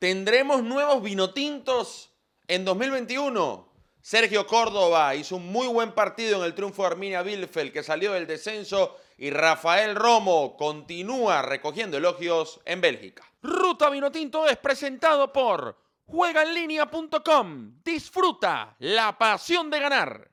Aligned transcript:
¿Tendremos 0.00 0.62
nuevos 0.62 1.02
vinotintos 1.02 2.10
en 2.48 2.64
2021? 2.64 3.70
Sergio 4.00 4.46
Córdoba 4.46 5.14
hizo 5.14 5.36
un 5.36 5.52
muy 5.52 5.66
buen 5.66 5.92
partido 5.92 6.38
en 6.38 6.44
el 6.46 6.54
triunfo 6.54 6.80
de 6.80 6.88
Arminia 6.88 7.20
Bielefeld 7.20 7.70
que 7.70 7.82
salió 7.82 8.14
del 8.14 8.26
descenso 8.26 8.96
y 9.18 9.28
Rafael 9.28 9.94
Romo 9.94 10.56
continúa 10.56 11.42
recogiendo 11.42 11.98
elogios 11.98 12.62
en 12.64 12.80
Bélgica. 12.80 13.30
Ruta 13.42 13.90
Vinotinto 13.90 14.48
es 14.48 14.56
presentado 14.56 15.30
por 15.30 15.76
juegaenlinea.com. 16.06 17.82
Disfruta 17.84 18.76
la 18.78 19.18
pasión 19.18 19.68
de 19.68 19.80
ganar. 19.80 20.30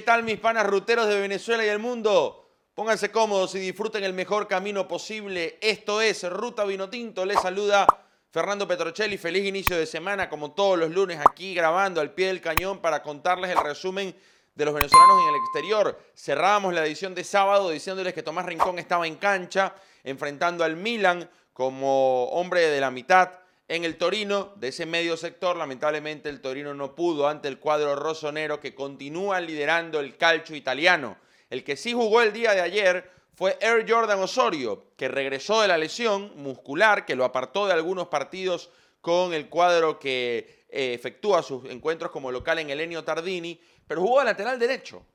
¿Qué 0.00 0.06
tal 0.06 0.22
mis 0.22 0.40
panas 0.40 0.64
ruteros 0.64 1.08
de 1.08 1.20
Venezuela 1.20 1.62
y 1.62 1.68
el 1.68 1.78
mundo? 1.78 2.48
Pónganse 2.72 3.10
cómodos 3.10 3.54
y 3.54 3.58
disfruten 3.58 4.02
el 4.02 4.14
mejor 4.14 4.48
camino 4.48 4.88
posible. 4.88 5.58
Esto 5.60 6.00
es 6.00 6.26
Ruta 6.26 6.64
Vinotinto. 6.64 7.26
Les 7.26 7.38
saluda 7.38 7.86
Fernando 8.30 8.66
Petrocelli. 8.66 9.18
Feliz 9.18 9.44
inicio 9.44 9.76
de 9.76 9.84
semana, 9.84 10.30
como 10.30 10.52
todos 10.52 10.78
los 10.78 10.90
lunes, 10.90 11.20
aquí 11.20 11.52
grabando 11.52 12.00
al 12.00 12.14
pie 12.14 12.28
del 12.28 12.40
cañón 12.40 12.78
para 12.78 13.02
contarles 13.02 13.50
el 13.50 13.62
resumen 13.62 14.16
de 14.54 14.64
los 14.64 14.72
venezolanos 14.72 15.20
en 15.20 15.28
el 15.28 15.40
exterior. 15.42 16.00
Cerrábamos 16.16 16.72
la 16.72 16.86
edición 16.86 17.14
de 17.14 17.22
sábado 17.22 17.68
diciéndoles 17.68 18.14
que 18.14 18.22
Tomás 18.22 18.46
Rincón 18.46 18.78
estaba 18.78 19.06
en 19.06 19.16
cancha, 19.16 19.74
enfrentando 20.02 20.64
al 20.64 20.76
Milan 20.76 21.28
como 21.52 22.24
hombre 22.30 22.70
de 22.70 22.80
la 22.80 22.90
mitad 22.90 23.32
en 23.70 23.84
el 23.84 23.96
Torino, 23.98 24.52
de 24.56 24.68
ese 24.68 24.84
medio 24.84 25.16
sector. 25.16 25.56
Lamentablemente 25.56 26.28
el 26.28 26.40
Torino 26.40 26.74
no 26.74 26.96
pudo 26.96 27.28
ante 27.28 27.46
el 27.46 27.60
cuadro 27.60 27.94
rosonero 27.94 28.58
que 28.58 28.74
continúa 28.74 29.40
liderando 29.40 30.00
el 30.00 30.16
calcio 30.16 30.56
italiano. 30.56 31.16
El 31.50 31.62
que 31.62 31.76
sí 31.76 31.92
jugó 31.92 32.20
el 32.20 32.32
día 32.32 32.52
de 32.52 32.62
ayer 32.62 33.08
fue 33.32 33.56
Air 33.60 33.86
Jordan 33.88 34.18
Osorio, 34.18 34.86
que 34.96 35.06
regresó 35.06 35.60
de 35.60 35.68
la 35.68 35.78
lesión 35.78 36.32
muscular, 36.34 37.06
que 37.06 37.14
lo 37.14 37.24
apartó 37.24 37.68
de 37.68 37.72
algunos 37.72 38.08
partidos 38.08 38.70
con 39.00 39.32
el 39.34 39.48
cuadro 39.48 40.00
que 40.00 40.66
eh, 40.68 40.92
efectúa 40.92 41.40
sus 41.44 41.64
encuentros 41.66 42.10
como 42.10 42.32
local 42.32 42.58
en 42.58 42.70
Elenio 42.70 43.04
Tardini, 43.04 43.60
pero 43.86 44.00
jugó 44.00 44.18
de 44.18 44.24
lateral 44.24 44.58
derecho. 44.58 45.06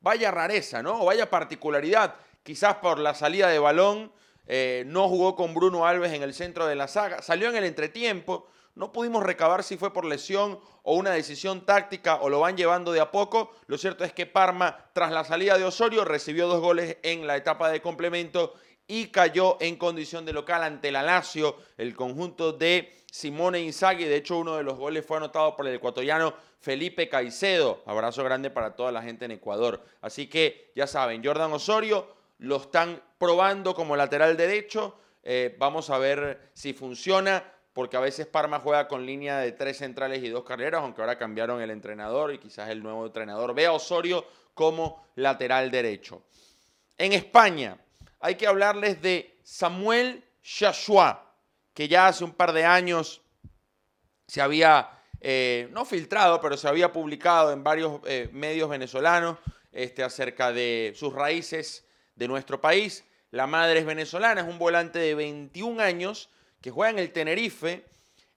Vaya 0.00 0.32
rareza, 0.32 0.82
¿no? 0.82 1.00
O 1.00 1.04
vaya 1.04 1.30
particularidad. 1.30 2.16
Quizás 2.42 2.74
por 2.76 2.98
la 2.98 3.14
salida 3.14 3.46
de 3.46 3.60
balón, 3.60 4.12
eh, 4.52 4.82
no 4.84 5.08
jugó 5.08 5.36
con 5.36 5.54
Bruno 5.54 5.86
Alves 5.86 6.12
en 6.12 6.24
el 6.24 6.34
centro 6.34 6.66
de 6.66 6.74
la 6.74 6.88
saga. 6.88 7.22
Salió 7.22 7.48
en 7.48 7.54
el 7.54 7.62
entretiempo. 7.62 8.48
No 8.74 8.90
pudimos 8.90 9.22
recabar 9.22 9.62
si 9.62 9.76
fue 9.76 9.92
por 9.92 10.04
lesión 10.04 10.58
o 10.82 10.96
una 10.96 11.12
decisión 11.12 11.64
táctica 11.64 12.16
o 12.16 12.28
lo 12.28 12.40
van 12.40 12.56
llevando 12.56 12.90
de 12.90 12.98
a 12.98 13.12
poco. 13.12 13.52
Lo 13.68 13.78
cierto 13.78 14.02
es 14.02 14.12
que 14.12 14.26
Parma, 14.26 14.90
tras 14.92 15.12
la 15.12 15.22
salida 15.22 15.56
de 15.56 15.62
Osorio, 15.62 16.04
recibió 16.04 16.48
dos 16.48 16.60
goles 16.60 16.96
en 17.04 17.28
la 17.28 17.36
etapa 17.36 17.70
de 17.70 17.80
complemento 17.80 18.54
y 18.88 19.12
cayó 19.12 19.56
en 19.60 19.76
condición 19.76 20.24
de 20.24 20.32
local 20.32 20.64
ante 20.64 20.90
la 20.90 21.04
Lazio, 21.04 21.54
el 21.78 21.94
conjunto 21.94 22.52
de 22.52 22.92
Simone 23.08 23.60
Inzaghi. 23.60 24.04
De 24.04 24.16
hecho, 24.16 24.36
uno 24.36 24.56
de 24.56 24.64
los 24.64 24.76
goles 24.76 25.06
fue 25.06 25.18
anotado 25.18 25.54
por 25.54 25.68
el 25.68 25.76
ecuatoriano 25.76 26.34
Felipe 26.58 27.08
Caicedo. 27.08 27.84
Abrazo 27.86 28.24
grande 28.24 28.50
para 28.50 28.74
toda 28.74 28.90
la 28.90 29.00
gente 29.00 29.26
en 29.26 29.30
Ecuador. 29.30 29.80
Así 30.00 30.26
que 30.26 30.72
ya 30.74 30.88
saben, 30.88 31.22
Jordan 31.24 31.52
Osorio 31.52 32.18
lo 32.40 32.56
están 32.56 33.02
probando 33.18 33.74
como 33.74 33.96
lateral 33.96 34.36
derecho. 34.36 34.96
Eh, 35.22 35.54
vamos 35.58 35.90
a 35.90 35.98
ver 35.98 36.50
si 36.54 36.72
funciona 36.72 37.44
porque 37.72 37.96
a 37.96 38.00
veces 38.00 38.26
Parma 38.26 38.60
juega 38.60 38.88
con 38.88 39.06
línea 39.06 39.38
de 39.38 39.52
tres 39.52 39.78
centrales 39.78 40.22
y 40.24 40.28
dos 40.28 40.44
carreras, 40.44 40.82
aunque 40.82 41.02
ahora 41.02 41.18
cambiaron 41.18 41.60
el 41.60 41.70
entrenador 41.70 42.32
y 42.32 42.38
quizás 42.38 42.70
el 42.70 42.82
nuevo 42.82 43.06
entrenador 43.06 43.54
ve 43.54 43.66
a 43.66 43.72
Osorio 43.72 44.26
como 44.54 45.06
lateral 45.16 45.70
derecho. 45.70 46.22
En 46.96 47.12
España 47.12 47.78
hay 48.18 48.34
que 48.34 48.46
hablarles 48.46 49.00
de 49.00 49.38
Samuel 49.42 50.24
Chachua, 50.42 51.34
que 51.74 51.88
ya 51.88 52.08
hace 52.08 52.24
un 52.24 52.32
par 52.32 52.52
de 52.52 52.64
años 52.64 53.22
se 54.26 54.40
había, 54.40 54.90
eh, 55.20 55.68
no 55.72 55.84
filtrado, 55.84 56.40
pero 56.40 56.56
se 56.56 56.68
había 56.68 56.92
publicado 56.92 57.52
en 57.52 57.62
varios 57.62 58.00
eh, 58.06 58.30
medios 58.32 58.68
venezolanos 58.68 59.38
este, 59.72 60.02
acerca 60.02 60.52
de 60.52 60.92
sus 60.96 61.12
raíces 61.12 61.86
de 62.20 62.28
nuestro 62.28 62.60
país. 62.60 63.02
La 63.30 63.46
madre 63.46 63.80
es 63.80 63.86
venezolana, 63.86 64.42
es 64.42 64.46
un 64.46 64.58
volante 64.58 64.98
de 64.98 65.14
21 65.14 65.80
años 65.80 66.28
que 66.60 66.70
juega 66.70 66.90
en 66.90 66.98
el 66.98 67.12
Tenerife, 67.12 67.86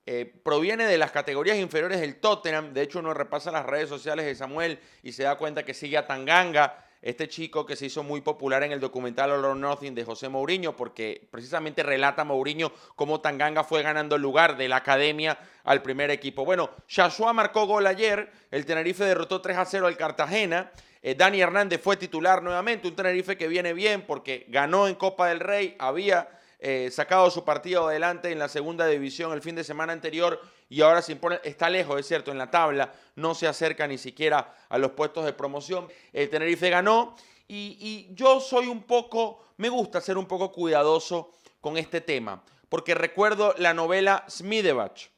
eh, 0.06 0.34
proviene 0.42 0.86
de 0.86 0.98
las 0.98 1.12
categorías 1.12 1.58
inferiores 1.58 2.00
del 2.00 2.16
Tottenham. 2.16 2.74
De 2.74 2.82
hecho, 2.82 3.00
uno 3.00 3.14
repasa 3.14 3.52
las 3.52 3.66
redes 3.66 3.90
sociales 3.90 4.26
de 4.26 4.36
Samuel 4.36 4.80
y 5.04 5.12
se 5.12 5.24
da 5.24 5.36
cuenta 5.36 5.64
que 5.64 5.74
sigue 5.74 5.98
a 5.98 6.08
Tanganga, 6.08 6.86
este 7.02 7.28
chico 7.28 7.66
que 7.66 7.76
se 7.76 7.88
hizo 7.88 8.04
muy 8.04 8.22
popular 8.22 8.64
en 8.64 8.72
el 8.72 8.80
documental 8.80 9.32
All 9.32 9.44
or 9.44 9.58
Nothing 9.58 9.94
de 9.94 10.06
José 10.06 10.30
Mourinho, 10.30 10.78
porque 10.78 11.28
precisamente 11.30 11.84
relata 11.84 12.24
Mourinho 12.24 12.72
cómo 12.96 13.20
Tanganga 13.20 13.66
fue 13.66 13.84
ganando 13.84 14.16
el 14.16 14.22
lugar 14.22 14.56
de 14.56 14.70
la 14.70 14.78
academia 14.78 15.38
al 15.66 15.82
primer 15.82 16.10
equipo. 16.10 16.46
Bueno, 16.46 16.70
Shashua 16.88 17.34
marcó 17.34 17.66
gol 17.66 17.86
ayer, 17.86 18.32
el 18.50 18.66
Tenerife 18.66 19.04
derrotó 19.04 19.42
3 19.42 19.58
a 19.58 19.66
0 19.66 19.88
al 19.88 19.98
Cartagena. 19.98 20.72
Eh, 21.06 21.16
Dani 21.16 21.42
Hernández 21.42 21.82
fue 21.82 21.98
titular 21.98 22.42
nuevamente, 22.42 22.88
un 22.88 22.96
Tenerife 22.96 23.36
que 23.36 23.50
viene 23.50 23.74
bien 23.74 24.06
porque 24.08 24.46
ganó 24.48 24.88
en 24.88 24.96
Copa 24.96 25.28
del 25.28 25.42
Rey, 25.42 25.76
había 25.78 26.30
eh, 26.60 26.90
sacado 26.94 27.30
su 27.30 27.44
partido 27.44 27.90
adelante 27.90 28.32
en 28.32 28.40
la 28.40 28.48
segunda 28.48 28.88
división 28.88 29.34
el 29.34 29.42
fin 29.42 29.54
de 29.54 29.66
semana 29.66 29.92
anterior 29.92 30.40
y 30.70 30.80
ahora 30.80 31.02
se 31.02 31.12
impone, 31.12 31.42
está 31.44 31.70
lejos, 31.70 32.00
es 32.00 32.08
cierto, 32.08 32.32
en 32.32 32.38
la 32.38 32.50
tabla, 32.50 32.94
no 33.18 33.36
se 33.36 33.48
acerca 33.48 33.86
ni 33.86 33.98
siquiera 33.98 34.56
a 34.70 34.78
los 34.78 34.92
puestos 34.92 35.26
de 35.26 35.34
promoción. 35.34 35.90
El 36.14 36.30
Tenerife 36.30 36.70
ganó 36.70 37.18
y, 37.50 38.08
yo 38.14 38.40
soy 38.40 38.68
un 38.68 38.84
poco, 38.84 39.48
me 39.58 39.68
gusta 39.68 40.00
ser 40.00 40.18
un 40.18 40.26
poco 40.26 40.54
cuidadoso 40.54 41.34
con 41.60 41.76
este 41.76 42.00
tema, 42.00 42.46
porque 42.70 42.96
recuerdo 42.96 43.54
la 43.58 43.74
novela 43.74 44.24
Smidebach, 44.30 45.10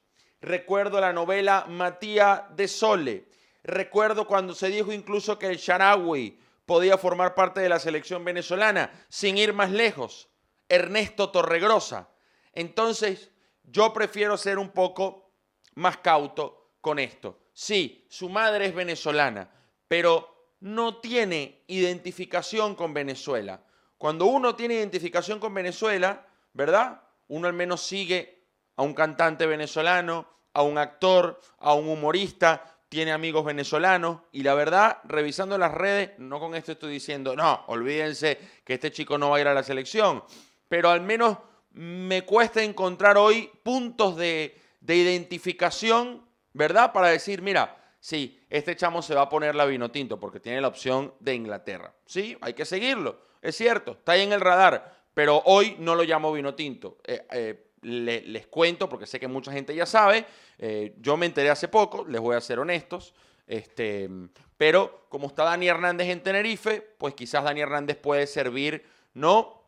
recuerdo 0.41 1.00
la 1.00 1.13
novela 1.13 1.68
Matías 1.69 2.41
de 2.56 2.68
Sole, 2.68 3.25
recuerdo 3.66 4.28
cuando 4.28 4.53
se 4.53 4.70
dijo 4.70 4.92
incluso 4.92 5.38
que 5.38 5.48
el 5.48 5.58
Sharawi 5.58 6.40
podía 6.66 6.98
formar 6.98 7.36
parte 7.36 7.62
de 7.62 7.70
la 7.70 7.80
selección 7.80 8.24
venezolana, 8.24 8.92
sin 9.09 9.38
ir 9.38 9.53
más 9.53 9.72
lejos. 9.72 10.30
Ernesto 10.70 11.30
Torregrosa. 11.30 12.09
Entonces, 12.54 13.31
yo 13.64 13.94
prefiero 13.94 14.38
ser 14.38 14.58
un 14.58 14.70
poco 14.70 15.31
más 15.75 15.98
cauto 15.98 16.72
con 16.81 17.00
esto. 17.00 17.40
Sí, 17.54 18.06
su 18.09 18.30
madre 18.30 18.66
es 18.66 18.75
venezolana, 18.75 19.50
pero 19.88 20.54
no 20.59 20.98
tiene 20.98 21.64
identificación 21.68 22.75
con 22.75 22.94
Venezuela. 22.94 23.64
Cuando 23.98 24.25
uno 24.25 24.56
tiene 24.56 24.75
identificación 24.75 25.40
con 25.40 25.54
Venezuela, 25.54 26.25
¿verdad? 26.54 27.02
Uno 27.28 27.48
al 27.48 27.54
menos 27.54 27.81
sigue 27.81 28.46
a 28.75 28.84
un 28.84 28.94
cantante 28.94 29.46
venezolano, 29.46 30.28
a 30.54 30.64
un 30.64 30.78
actor, 30.78 31.40
a 31.59 31.74
un 31.74 31.88
humorista, 31.88 32.75
tiene 32.90 33.12
amigos 33.12 33.46
venezolanos 33.46 34.22
y 34.31 34.44
la 34.44 34.53
verdad, 34.53 35.00
revisando 35.03 35.57
las 35.57 35.73
redes, 35.73 36.12
no 36.18 36.40
con 36.40 36.56
esto 36.56 36.73
estoy 36.73 36.94
diciendo, 36.94 37.35
no, 37.35 37.63
olvídense 37.68 38.40
que 38.63 38.75
este 38.75 38.91
chico 38.91 39.18
no 39.18 39.31
va 39.31 39.38
a 39.38 39.41
ir 39.41 39.47
a 39.47 39.53
la 39.53 39.63
selección 39.63 40.23
pero 40.68 40.90
al 40.90 41.01
menos 41.01 41.38
me 41.72 42.24
cuesta 42.24 42.63
encontrar 42.63 43.18
hoy 43.18 43.50
puntos 43.63 44.16
de, 44.16 44.59
de 44.79 44.95
identificación, 44.95 46.25
¿verdad? 46.53 46.94
Para 46.94 47.09
decir, 47.09 47.41
mira, 47.41 47.95
sí, 48.00 48.39
este 48.50 48.75
chamo 48.75 49.01
se 49.01 49.15
va 49.15 49.24
a 49.24 49.30
poner 49.30 49.56
la 49.56 49.65
vino 49.65 49.92
tinto 49.92 50.19
porque 50.19 50.39
tiene 50.39 50.62
la 50.62 50.68
opción 50.68 51.13
de 51.19 51.36
Inglaterra. 51.36 51.94
Sí, 52.06 52.38
hay 52.42 52.54
que 52.54 52.65
seguirlo, 52.65 53.21
es 53.42 53.56
cierto, 53.56 53.92
está 53.92 54.13
ahí 54.13 54.21
en 54.21 54.33
el 54.33 54.42
radar, 54.42 55.06
pero 55.13 55.42
hoy 55.45 55.75
no 55.80 55.95
lo 55.95 56.04
llamo 56.04 56.31
vino 56.31 56.56
tinto. 56.56 56.98
Eh, 57.06 57.25
eh, 57.31 57.64
le, 57.86 58.22
les 58.22 58.48
cuento, 58.48 58.90
porque 58.90 59.06
sé 59.06 59.20
que 59.20 59.28
mucha 59.28 59.52
gente 59.52 59.76
ya 59.76 59.86
sabe, 59.86 60.26
eh, 60.58 60.96
yo 61.00 61.16
me 61.18 61.26
enteré 61.26 61.50
hace 61.50 61.68
poco, 61.68 62.06
les 62.06 62.20
voy 62.20 62.36
a 62.36 62.42
ser 62.42 62.60
honestos, 62.60 63.14
este, 63.48 64.10
pero 64.58 65.06
como 65.10 65.28
está 65.28 65.44
Dani 65.44 65.68
Hernández 65.68 66.10
en 66.10 66.24
Tenerife, 66.24 66.82
pues 66.98 67.14
quizás 67.14 67.44
Dani 67.44 67.62
Hernández 67.62 67.98
puede 67.98 68.26
servir, 68.28 68.84
no 69.14 69.64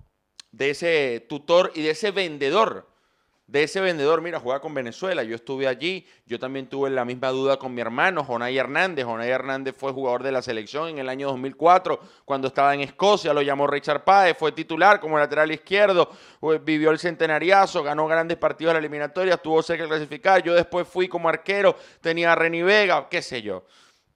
de 0.52 0.72
ese 0.72 1.25
tutor 1.30 1.72
y 1.75 1.84
de 1.84 1.92
ese 1.92 2.12
vendedor 2.12 2.88
de 3.47 3.63
ese 3.63 3.79
vendedor, 3.79 4.21
mira, 4.21 4.41
juega 4.41 4.59
con 4.59 4.73
Venezuela, 4.73 5.23
yo 5.23 5.33
estuve 5.33 5.67
allí, 5.67 6.05
yo 6.25 6.38
también 6.38 6.67
tuve 6.67 6.89
la 6.89 7.05
misma 7.05 7.29
duda 7.29 7.57
con 7.57 7.73
mi 7.73 7.79
hermano, 7.79 8.25
Jonay 8.25 8.57
Hernández. 8.57 9.05
Jonay 9.05 9.29
Hernández 9.29 9.73
fue 9.77 9.94
jugador 9.94 10.21
de 10.21 10.33
la 10.33 10.41
selección 10.41 10.89
en 10.89 10.99
el 10.99 11.07
año 11.07 11.29
2004, 11.29 11.97
cuando 12.25 12.49
estaba 12.49 12.73
en 12.73 12.81
Escocia, 12.81 13.33
lo 13.33 13.41
llamó 13.41 13.65
Richard 13.65 14.03
Páez, 14.03 14.38
fue 14.38 14.51
titular 14.51 14.99
como 14.99 15.17
lateral 15.17 15.49
izquierdo, 15.49 16.11
vivió 16.61 16.91
el 16.91 16.99
centenariazo, 16.99 17.83
ganó 17.83 18.05
grandes 18.05 18.38
partidos 18.38 18.71
de 18.71 18.73
la 18.73 18.79
eliminatoria, 18.79 19.35
estuvo 19.35 19.63
cerca 19.63 19.88
clasificar, 19.88 20.44
yo 20.44 20.53
después 20.53 20.85
fui 20.85 21.07
como 21.07 21.29
arquero, 21.29 21.77
tenía 22.01 22.33
a 22.33 22.35
Reni 22.35 22.63
Vega, 22.63 23.07
qué 23.09 23.21
sé 23.21 23.41
yo. 23.41 23.63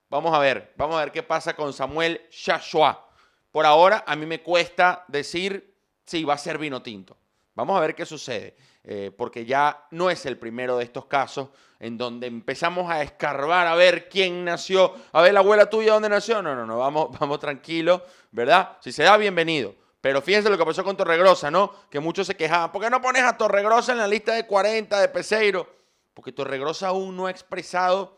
Vamos 0.09 0.35
a 0.35 0.39
ver, 0.39 0.73
vamos 0.75 0.97
a 0.97 0.99
ver 0.99 1.11
qué 1.13 1.23
pasa 1.23 1.55
con 1.55 1.71
Samuel 1.71 2.19
Shashua. 2.29 3.07
Por 3.49 3.65
ahora, 3.65 4.03
a 4.05 4.13
mí 4.17 4.25
me 4.25 4.41
cuesta 4.41 5.05
decir 5.07 5.73
si 6.05 6.25
va 6.25 6.33
a 6.33 6.37
ser 6.37 6.57
vino 6.57 6.81
tinto. 6.81 7.15
Vamos 7.55 7.77
a 7.77 7.79
ver 7.79 7.95
qué 7.95 8.05
sucede, 8.05 8.57
eh, 8.83 9.11
porque 9.15 9.45
ya 9.45 9.85
no 9.91 10.09
es 10.09 10.25
el 10.25 10.37
primero 10.37 10.77
de 10.77 10.83
estos 10.83 11.05
casos 11.05 11.49
en 11.79 11.97
donde 11.97 12.27
empezamos 12.27 12.89
a 12.91 13.01
escarbar 13.01 13.67
a 13.67 13.75
ver 13.75 14.07
quién 14.09 14.45
nació, 14.45 14.93
a 15.11 15.21
ver 15.21 15.33
la 15.33 15.39
abuela 15.39 15.69
tuya 15.69 15.93
dónde 15.93 16.09
nació. 16.09 16.41
No, 16.41 16.55
no, 16.55 16.65
no, 16.65 16.77
vamos, 16.77 17.09
vamos 17.19 17.39
tranquilo, 17.39 18.03
¿verdad? 18.31 18.77
Si 18.81 18.91
se 18.91 19.03
da, 19.03 19.17
bienvenido. 19.17 19.75
Pero 19.99 20.21
fíjense 20.21 20.49
lo 20.49 20.57
que 20.57 20.65
pasó 20.65 20.83
con 20.83 20.97
Torregrosa, 20.97 21.51
¿no? 21.51 21.73
Que 21.89 21.99
muchos 21.99 22.25
se 22.25 22.35
quejaban. 22.35 22.71
¿Por 22.71 22.81
qué 22.81 22.89
no 22.89 23.01
pones 23.01 23.23
a 23.23 23.37
Torregrosa 23.37 23.91
en 23.91 23.99
la 23.99 24.07
lista 24.07 24.33
de 24.33 24.47
40 24.47 24.99
de 24.99 25.09
Peseiro? 25.09 25.67
Porque 26.13 26.31
Torregrosa 26.31 26.87
aún 26.87 27.15
no 27.15 27.27
ha 27.27 27.31
expresado 27.31 28.17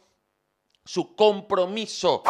su 0.85 1.15
compromiso 1.15 2.23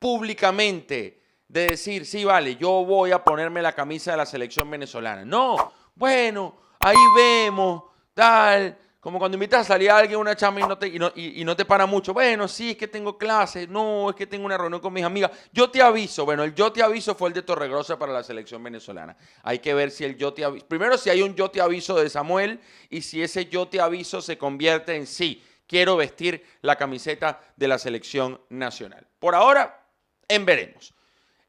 públicamente 0.00 1.22
de 1.48 1.66
decir, 1.68 2.06
sí, 2.06 2.24
vale, 2.24 2.56
yo 2.56 2.84
voy 2.84 3.12
a 3.12 3.22
ponerme 3.22 3.62
la 3.62 3.72
camisa 3.72 4.12
de 4.12 4.16
la 4.16 4.26
selección 4.26 4.70
venezolana. 4.70 5.24
No, 5.24 5.72
bueno, 5.94 6.56
ahí 6.84 6.96
vemos, 7.16 7.82
tal, 8.12 8.78
como 9.00 9.18
cuando 9.18 9.36
invitas 9.36 9.60
a 9.62 9.64
salir 9.64 9.90
a 9.90 9.98
alguien 9.98 10.18
una 10.18 10.34
chamba 10.34 10.60
y 10.60 10.64
no, 10.64 10.78
te, 10.78 10.86
y, 10.88 10.98
no, 10.98 11.12
y- 11.14 11.44
no 11.44 11.54
te 11.54 11.64
para 11.64 11.84
mucho. 11.84 12.14
Bueno, 12.14 12.48
sí, 12.48 12.70
es 12.70 12.76
que 12.76 12.88
tengo 12.88 13.18
clases, 13.18 13.68
no, 13.68 14.08
es 14.10 14.16
que 14.16 14.26
tengo 14.26 14.46
una 14.46 14.56
reunión 14.56 14.80
con 14.80 14.92
mis 14.92 15.04
amigas. 15.04 15.30
Yo 15.52 15.70
te 15.70 15.82
aviso, 15.82 16.24
bueno, 16.24 16.42
el 16.42 16.54
yo 16.54 16.72
te 16.72 16.82
aviso 16.82 17.14
fue 17.14 17.28
el 17.28 17.34
de 17.34 17.42
Torregrosa 17.42 17.98
para 17.98 18.12
la 18.12 18.22
selección 18.22 18.62
venezolana. 18.62 19.16
Hay 19.42 19.58
que 19.58 19.74
ver 19.74 19.90
si 19.90 20.04
el 20.04 20.16
yo 20.16 20.32
te 20.32 20.44
aviso, 20.44 20.66
primero 20.66 20.96
si 20.96 21.10
hay 21.10 21.20
un 21.22 21.34
yo 21.34 21.50
te 21.50 21.60
aviso 21.60 21.94
de 21.96 22.08
Samuel 22.08 22.60
y 22.88 23.02
si 23.02 23.22
ese 23.22 23.46
yo 23.46 23.68
te 23.68 23.80
aviso 23.80 24.22
se 24.22 24.38
convierte 24.38 24.94
en 24.96 25.06
sí. 25.06 25.42
Quiero 25.66 25.96
vestir 25.96 26.44
la 26.60 26.76
camiseta 26.76 27.40
de 27.56 27.68
la 27.68 27.78
selección 27.78 28.40
nacional. 28.50 29.06
Por 29.18 29.34
ahora, 29.34 29.86
en 30.28 30.44
veremos. 30.44 30.94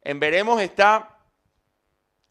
En 0.01 0.19
veremos 0.19 0.61
está 0.61 1.19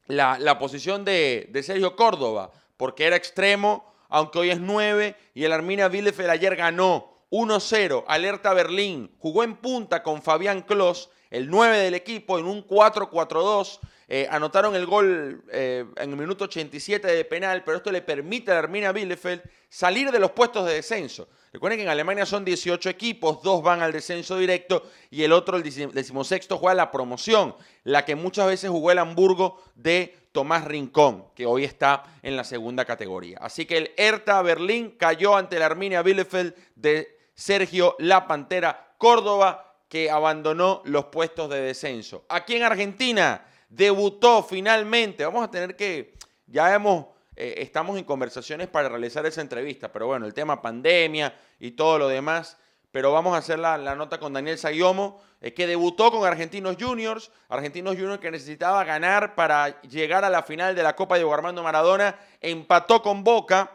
la, 0.06 0.38
la 0.38 0.58
posición 0.58 1.04
de 1.04 1.60
Sergio 1.62 1.94
Córdoba, 1.96 2.50
porque 2.76 3.06
era 3.06 3.16
extremo, 3.16 3.94
aunque 4.08 4.38
hoy 4.38 4.50
es 4.50 4.60
9, 4.60 5.16
y 5.34 5.44
el 5.44 5.52
Arminia 5.52 5.88
Bielefeld 5.88 6.30
ayer 6.30 6.56
ganó 6.56 7.14
1-0, 7.30 8.04
alerta 8.06 8.54
Berlín, 8.54 9.14
jugó 9.18 9.42
en 9.42 9.56
punta 9.56 10.02
con 10.02 10.22
Fabián 10.22 10.62
Klos, 10.62 11.10
el 11.30 11.50
9 11.50 11.78
del 11.78 11.94
equipo, 11.94 12.38
en 12.38 12.46
un 12.46 12.66
4-4-2, 12.66 13.80
eh, 14.06 14.28
anotaron 14.30 14.76
el 14.76 14.86
gol 14.86 15.42
eh, 15.50 15.84
en 15.96 16.10
el 16.10 16.16
minuto 16.16 16.44
87 16.44 17.08
de 17.08 17.24
penal, 17.24 17.64
pero 17.64 17.78
esto 17.78 17.90
le 17.90 18.02
permite 18.02 18.52
al 18.52 18.58
Arminia 18.58 18.92
Bielefeld 18.92 19.42
salir 19.68 20.10
de 20.10 20.18
los 20.18 20.30
puestos 20.30 20.66
de 20.66 20.74
descenso. 20.74 21.28
Recuerden 21.54 21.78
que 21.78 21.84
en 21.84 21.88
Alemania 21.88 22.26
son 22.26 22.44
18 22.44 22.90
equipos, 22.90 23.40
dos 23.40 23.62
van 23.62 23.80
al 23.80 23.92
descenso 23.92 24.36
directo 24.36 24.90
y 25.08 25.22
el 25.22 25.32
otro, 25.32 25.56
el 25.56 25.62
decim- 25.62 25.92
decimosexto, 25.92 26.58
juega 26.58 26.74
la 26.74 26.90
promoción, 26.90 27.54
la 27.84 28.04
que 28.04 28.16
muchas 28.16 28.48
veces 28.48 28.70
jugó 28.70 28.90
el 28.90 28.98
Hamburgo 28.98 29.62
de 29.76 30.18
Tomás 30.32 30.64
Rincón, 30.64 31.26
que 31.36 31.46
hoy 31.46 31.62
está 31.62 32.02
en 32.24 32.36
la 32.36 32.42
segunda 32.42 32.84
categoría. 32.84 33.38
Así 33.40 33.66
que 33.66 33.76
el 33.76 33.92
Hertha 33.96 34.42
Berlín 34.42 34.96
cayó 34.98 35.36
ante 35.36 35.54
el 35.54 35.62
Arminia 35.62 36.02
Bielefeld 36.02 36.54
de 36.74 37.16
Sergio 37.36 37.94
La 38.00 38.26
Pantera 38.26 38.96
Córdoba, 38.98 39.76
que 39.88 40.10
abandonó 40.10 40.82
los 40.86 41.04
puestos 41.04 41.48
de 41.50 41.60
descenso. 41.60 42.24
Aquí 42.30 42.56
en 42.56 42.64
Argentina 42.64 43.46
debutó 43.68 44.42
finalmente, 44.42 45.24
vamos 45.24 45.44
a 45.44 45.50
tener 45.52 45.76
que, 45.76 46.14
ya 46.48 46.74
hemos 46.74 47.13
eh, 47.36 47.54
estamos 47.58 47.98
en 47.98 48.04
conversaciones 48.04 48.68
para 48.68 48.88
realizar 48.88 49.26
esa 49.26 49.40
entrevista, 49.40 49.92
pero 49.92 50.06
bueno, 50.06 50.26
el 50.26 50.34
tema 50.34 50.62
pandemia 50.62 51.34
y 51.58 51.72
todo 51.72 51.98
lo 51.98 52.08
demás, 52.08 52.56
pero 52.94 53.12
vamos 53.12 53.34
a 53.34 53.38
hacer 53.38 53.58
la, 53.58 53.76
nota 53.96 54.20
con 54.20 54.32
Daniel 54.32 54.56
Sayomo, 54.56 55.20
eh, 55.40 55.52
que 55.52 55.66
debutó 55.66 56.12
con 56.12 56.24
Argentinos 56.24 56.76
Juniors, 56.78 57.32
Argentinos 57.48 57.96
Juniors 57.96 58.20
que 58.20 58.30
necesitaba 58.30 58.84
ganar 58.84 59.34
para 59.34 59.80
llegar 59.82 60.24
a 60.24 60.30
la 60.30 60.44
final 60.44 60.76
de 60.76 60.84
la 60.84 60.94
Copa 60.94 61.16
Diego 61.16 61.34
Armando 61.34 61.62
Maradona, 61.64 62.16
empató 62.40 63.02
con 63.02 63.24
Boca, 63.24 63.72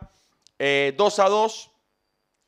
eh, 0.57 0.93
2 0.95 1.19
a 1.19 1.27
2, 1.27 1.71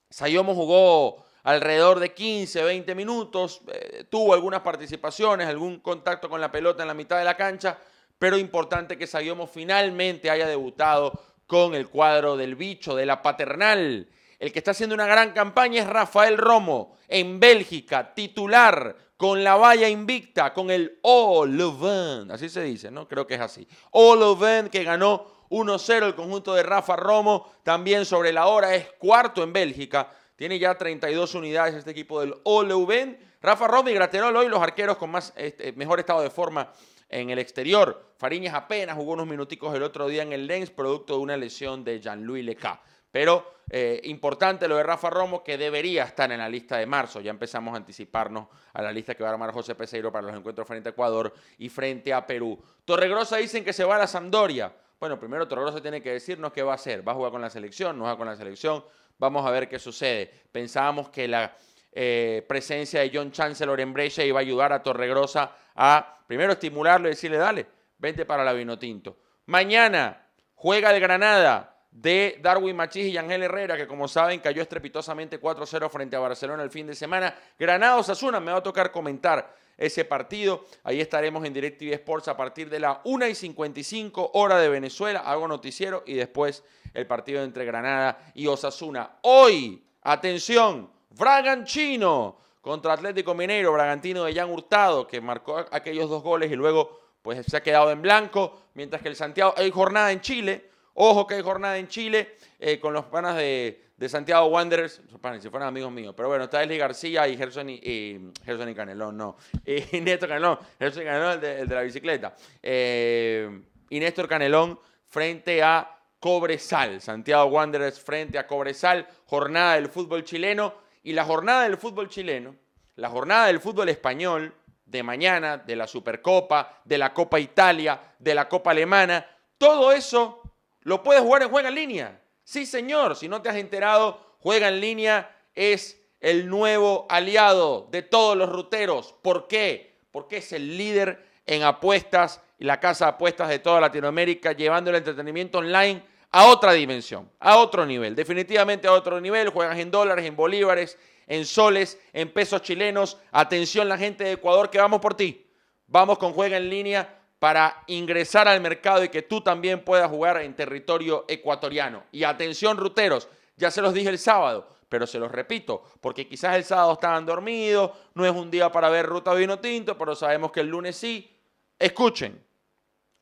Sayomo 0.09 0.55
jugó 0.55 1.25
alrededor 1.43 1.99
de 1.99 2.13
15, 2.13 2.63
20 2.63 2.95
minutos, 2.95 3.61
eh, 3.67 4.05
tuvo 4.09 4.33
algunas 4.33 4.61
participaciones, 4.61 5.47
algún 5.47 5.79
contacto 5.79 6.29
con 6.29 6.39
la 6.39 6.51
pelota 6.51 6.83
en 6.83 6.87
la 6.87 6.93
mitad 6.93 7.17
de 7.17 7.25
la 7.25 7.35
cancha, 7.35 7.79
pero 8.21 8.37
importante 8.37 8.99
que 8.99 9.07
Sayomo 9.07 9.47
finalmente 9.47 10.29
haya 10.29 10.45
debutado 10.45 11.19
con 11.47 11.73
el 11.73 11.87
cuadro 11.89 12.37
del 12.37 12.53
bicho, 12.55 12.95
de 12.95 13.07
la 13.07 13.23
paternal. 13.23 14.07
El 14.37 14.51
que 14.53 14.59
está 14.59 14.71
haciendo 14.71 14.93
una 14.93 15.07
gran 15.07 15.31
campaña 15.31 15.81
es 15.81 15.87
Rafael 15.87 16.37
Romo, 16.37 16.95
en 17.07 17.39
Bélgica, 17.39 18.13
titular, 18.13 18.95
con 19.17 19.43
la 19.43 19.55
valla 19.55 19.89
invicta, 19.89 20.53
con 20.53 20.69
el 20.69 20.99
O 21.01 21.47
Leuven, 21.47 22.29
así 22.29 22.47
se 22.47 22.61
dice, 22.61 22.91
¿no? 22.91 23.07
Creo 23.07 23.25
que 23.25 23.33
es 23.33 23.41
así. 23.41 23.67
O 23.89 24.15
Leuven 24.15 24.69
que 24.69 24.83
ganó 24.83 25.25
1-0 25.49 26.05
el 26.05 26.13
conjunto 26.13 26.53
de 26.53 26.61
Rafa 26.61 26.95
Romo, 26.95 27.51
también 27.63 28.05
sobre 28.05 28.31
la 28.31 28.45
hora, 28.45 28.75
es 28.75 28.85
cuarto 28.99 29.41
en 29.41 29.51
Bélgica, 29.51 30.11
tiene 30.35 30.59
ya 30.59 30.77
32 30.77 31.33
unidades 31.33 31.73
este 31.73 31.89
equipo 31.89 32.21
del 32.21 32.35
O 32.43 32.61
Leuven. 32.61 33.17
Rafa 33.41 33.65
Romo 33.65 33.89
y 33.89 33.95
Graterol 33.95 34.35
hoy 34.35 34.47
los 34.47 34.61
arqueros 34.61 34.97
con 34.97 35.09
más, 35.09 35.33
este, 35.35 35.71
mejor 35.73 35.99
estado 35.99 36.21
de 36.21 36.29
forma 36.29 36.71
en 37.11 37.29
el 37.29 37.39
exterior. 37.39 38.13
Fariñas 38.17 38.53
apenas 38.53 38.95
jugó 38.95 39.13
unos 39.13 39.27
minuticos 39.27 39.75
el 39.75 39.83
otro 39.83 40.07
día 40.07 40.23
en 40.23 40.33
el 40.33 40.47
Lens, 40.47 40.71
producto 40.71 41.15
de 41.15 41.19
una 41.19 41.37
lesión 41.37 41.83
de 41.83 41.99
Jean-Louis 41.99 42.43
Leca. 42.43 42.81
Pero 43.11 43.55
eh, 43.69 43.99
importante 44.05 44.67
lo 44.67 44.77
de 44.77 44.83
Rafa 44.83 45.09
Romo, 45.09 45.43
que 45.43 45.57
debería 45.57 46.03
estar 46.03 46.31
en 46.31 46.39
la 46.39 46.47
lista 46.47 46.77
de 46.77 46.85
marzo. 46.85 47.19
Ya 47.19 47.31
empezamos 47.31 47.73
a 47.73 47.77
anticiparnos 47.77 48.47
a 48.73 48.81
la 48.81 48.91
lista 48.91 49.15
que 49.15 49.23
va 49.23 49.29
a 49.29 49.33
armar 49.33 49.51
José 49.51 49.75
Peseiro 49.75 50.11
para 50.11 50.27
los 50.27 50.35
encuentros 50.35 50.67
frente 50.67 50.89
a 50.89 50.91
Ecuador 50.91 51.33
y 51.57 51.69
frente 51.69 52.13
a 52.13 52.25
Perú. 52.25 52.57
Torregrosa 52.85 53.37
dicen 53.37 53.63
que 53.63 53.73
se 53.73 53.83
va 53.83 53.95
a 53.95 53.99
la 53.99 54.07
Sampdoria. 54.07 54.73
Bueno, 54.99 55.19
primero 55.19 55.47
Torregrosa 55.47 55.81
tiene 55.81 56.01
que 56.01 56.11
decirnos 56.13 56.53
qué 56.53 56.63
va 56.63 56.73
a 56.73 56.75
hacer. 56.75 57.05
¿Va 57.05 57.11
a 57.11 57.15
jugar 57.15 57.31
con 57.31 57.41
la 57.41 57.49
selección? 57.49 57.97
¿No 57.97 58.05
va 58.05 58.17
con 58.17 58.27
la 58.27 58.35
selección? 58.35 58.83
Vamos 59.17 59.45
a 59.45 59.51
ver 59.51 59.67
qué 59.67 59.79
sucede. 59.79 60.31
Pensábamos 60.51 61.09
que 61.09 61.27
la 61.27 61.55
eh, 61.91 62.45
presencia 62.47 63.01
de 63.01 63.11
John 63.13 63.31
Chancellor 63.31 63.79
en 63.79 63.93
Brescia 63.93 64.25
iba 64.25 64.39
a 64.39 64.41
ayudar 64.41 64.71
a 64.71 64.81
Torregrosa 64.81 65.55
a 65.75 66.19
primero 66.25 66.53
estimularlo 66.53 67.07
y 67.07 67.11
decirle, 67.11 67.37
dale, 67.37 67.65
vente 67.97 68.25
para 68.25 68.43
la 68.43 68.53
Vinotinto. 68.53 69.17
Mañana 69.47 70.27
juega 70.55 70.93
el 70.93 71.01
Granada 71.01 71.71
de 71.91 72.39
Darwin 72.41 72.75
Machís 72.75 73.07
y 73.07 73.17
Ángel 73.17 73.43
Herrera, 73.43 73.75
que 73.75 73.85
como 73.85 74.07
saben 74.07 74.39
cayó 74.39 74.61
estrepitosamente 74.61 75.41
4-0 75.41 75.89
frente 75.89 76.15
a 76.15 76.19
Barcelona 76.19 76.63
el 76.63 76.71
fin 76.71 76.87
de 76.87 76.95
semana. 76.95 77.35
Granada 77.59 77.97
Osasuna, 77.97 78.39
me 78.39 78.51
va 78.51 78.59
a 78.59 78.63
tocar 78.63 78.91
comentar 78.91 79.53
ese 79.77 80.05
partido. 80.05 80.65
Ahí 80.83 81.01
estaremos 81.01 81.43
en 81.45 81.53
DirecTV 81.53 81.93
Sports 81.93 82.29
a 82.29 82.37
partir 82.37 82.69
de 82.69 82.79
la 82.79 83.01
1 83.03 83.27
y 83.27 83.35
55 83.35 84.31
hora 84.35 84.57
de 84.59 84.69
Venezuela. 84.69 85.21
Hago 85.21 85.47
noticiero 85.47 86.03
y 86.05 86.13
después 86.13 86.63
el 86.93 87.07
partido 87.07 87.43
entre 87.43 87.65
Granada 87.65 88.31
y 88.35 88.47
Osasuna. 88.47 89.17
Hoy, 89.23 89.83
atención, 90.01 90.89
Bragantino 91.17 92.37
contra 92.61 92.93
Atlético 92.93 93.33
Mineiro, 93.33 93.73
Bragantino 93.73 94.23
de 94.23 94.33
Jan 94.33 94.49
Hurtado, 94.49 95.07
que 95.07 95.19
marcó 95.19 95.65
aquellos 95.71 96.09
dos 96.09 96.23
goles 96.23 96.51
y 96.51 96.55
luego 96.55 96.99
pues 97.21 97.45
se 97.45 97.57
ha 97.57 97.63
quedado 97.63 97.91
en 97.91 98.01
blanco, 98.01 98.61
mientras 98.73 99.01
que 99.01 99.09
el 99.09 99.15
Santiago, 99.15 99.53
hay 99.55 99.69
jornada 99.71 100.11
en 100.11 100.21
Chile, 100.21 100.69
ojo 100.93 101.27
que 101.27 101.35
hay 101.35 101.41
jornada 101.41 101.77
en 101.77 101.87
Chile 101.87 102.35
eh, 102.59 102.79
con 102.79 102.93
los 102.93 103.05
panas 103.05 103.35
de, 103.35 103.91
de 103.97 104.09
Santiago 104.09 104.47
Wanderers, 104.47 105.01
si 105.39 105.49
fueran 105.49 105.67
amigos 105.67 105.91
míos, 105.91 106.13
pero 106.15 106.29
bueno, 106.29 106.45
está 106.45 106.63
Esli 106.63 106.77
García 106.77 107.27
y 107.27 107.37
Gerson 107.37 107.69
y, 107.69 107.75
y, 107.75 108.31
y 108.47 108.73
Canelón, 108.73 109.17
no, 109.17 109.37
y 109.65 110.01
Néstor 110.01 110.29
Canelón, 110.29 110.59
Gerson 110.79 111.03
Canelón, 111.03 111.33
el 111.33 111.41
de, 111.41 111.59
el 111.61 111.67
de 111.67 111.75
la 111.75 111.81
bicicleta, 111.81 112.35
eh, 112.63 113.61
y 113.89 113.99
Néstor 113.99 114.27
Canelón 114.27 114.79
frente 115.05 115.61
a 115.61 115.99
Cobresal, 116.19 117.01
Santiago 117.01 117.45
Wanderers 117.45 117.99
frente 117.99 118.37
a 118.39 118.47
Cobresal, 118.47 119.07
jornada 119.25 119.75
del 119.75 119.89
fútbol 119.89 120.23
chileno, 120.23 120.73
y 121.03 121.13
la 121.13 121.25
jornada 121.25 121.63
del 121.63 121.77
fútbol 121.77 122.09
chileno, 122.09 122.55
la 122.95 123.09
jornada 123.09 123.47
del 123.47 123.59
fútbol 123.59 123.89
español, 123.89 124.53
de 124.85 125.03
mañana, 125.03 125.57
de 125.57 125.75
la 125.75 125.87
Supercopa, 125.87 126.81
de 126.83 126.97
la 126.97 127.13
Copa 127.13 127.39
Italia, 127.39 127.99
de 128.19 128.35
la 128.35 128.49
Copa 128.49 128.71
Alemana, 128.71 129.25
todo 129.57 129.91
eso 129.91 130.41
lo 130.81 131.01
puedes 131.01 131.23
jugar 131.23 131.43
en 131.43 131.49
Juega 131.49 131.69
en 131.69 131.75
Línea. 131.75 132.21
Sí, 132.43 132.65
señor, 132.65 133.15
si 133.15 133.27
no 133.27 133.41
te 133.41 133.49
has 133.49 133.55
enterado, 133.55 134.35
Juega 134.39 134.67
en 134.67 134.81
Línea 134.81 135.33
es 135.55 136.01
el 136.19 136.49
nuevo 136.49 137.05
aliado 137.09 137.87
de 137.91 138.01
todos 138.01 138.35
los 138.35 138.49
ruteros. 138.49 139.15
¿Por 139.21 139.47
qué? 139.47 139.99
Porque 140.11 140.37
es 140.37 140.51
el 140.51 140.77
líder 140.77 141.25
en 141.45 141.63
apuestas 141.63 142.41
y 142.59 142.65
la 142.65 142.79
casa 142.79 143.05
de 143.05 143.11
apuestas 143.11 143.49
de 143.49 143.59
toda 143.59 143.79
Latinoamérica, 143.79 144.51
llevando 144.51 144.89
el 144.89 144.97
entretenimiento 144.97 145.59
online 145.59 146.03
a 146.31 146.47
otra 146.47 146.73
dimensión, 146.73 147.29
a 147.39 147.57
otro 147.57 147.85
nivel, 147.85 148.15
definitivamente 148.15 148.87
a 148.87 148.93
otro 148.93 149.19
nivel. 149.19 149.49
Juegas 149.49 149.77
en 149.79 149.91
dólares, 149.91 150.25
en 150.25 150.35
bolívares, 150.35 150.97
en 151.27 151.45
soles, 151.45 151.99
en 152.13 152.31
pesos 152.31 152.61
chilenos. 152.61 153.17
Atención 153.31 153.89
la 153.89 153.97
gente 153.97 154.23
de 154.23 154.33
Ecuador 154.33 154.69
que 154.69 154.79
vamos 154.79 155.01
por 155.01 155.13
ti. 155.13 155.45
Vamos 155.87 156.17
con 156.17 156.31
Juega 156.33 156.57
en 156.57 156.69
línea 156.69 157.19
para 157.39 157.83
ingresar 157.87 158.47
al 158.47 158.61
mercado 158.61 159.03
y 159.03 159.09
que 159.09 159.23
tú 159.23 159.41
también 159.41 159.83
puedas 159.83 160.09
jugar 160.09 160.41
en 160.41 160.55
territorio 160.55 161.25
ecuatoriano. 161.27 162.03
Y 162.11 162.23
atención 162.23 162.77
ruteros, 162.77 163.27
ya 163.57 163.71
se 163.71 163.81
los 163.81 163.93
dije 163.93 164.09
el 164.09 164.19
sábado, 164.19 164.69
pero 164.87 165.07
se 165.07 165.17
los 165.17 165.31
repito, 165.31 165.83
porque 166.01 166.27
quizás 166.27 166.55
el 166.55 166.63
sábado 166.63 166.93
estaban 166.93 167.25
dormidos, 167.25 167.91
no 168.13 168.25
es 168.25 168.31
un 168.31 168.51
día 168.51 168.71
para 168.71 168.89
ver 168.89 169.07
ruta 169.07 169.33
vino 169.33 169.59
tinto, 169.59 169.97
pero 169.97 170.15
sabemos 170.15 170.51
que 170.51 170.59
el 170.59 170.67
lunes 170.67 170.95
sí. 170.95 171.35
Escuchen, 171.79 172.41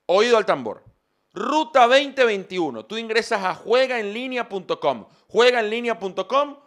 oído 0.05 0.35
al 0.35 0.45
tambor. 0.45 0.83
Ruta 1.33 1.87
2021, 1.87 2.85
tú 2.85 2.97
ingresas 2.97 3.43
a 3.43 3.55
juegaenlinea.com. 3.55 5.05
Juegaenlinea.com, 5.27 6.57